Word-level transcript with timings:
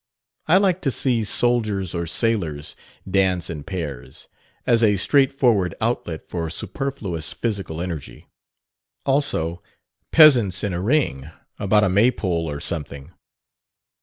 I 0.47 0.57
like 0.57 0.81
to 0.81 0.89
see 0.89 1.23
soldiers 1.23 1.93
or 1.93 2.07
sailors 2.07 2.75
dance 3.07 3.51
in 3.51 3.61
pairs, 3.63 4.27
as 4.65 4.81
a 4.81 4.95
straightforward 4.95 5.75
outlet 5.79 6.27
for 6.27 6.49
superfluous 6.49 7.31
physical 7.31 7.79
energy. 7.79 8.27
Also, 9.05 9.61
peasants 10.11 10.63
in 10.63 10.73
a 10.73 10.81
ring 10.81 11.29
about 11.59 11.83
a 11.83 11.89
Maypole 11.89 12.49
or 12.49 12.59
something. 12.59 13.11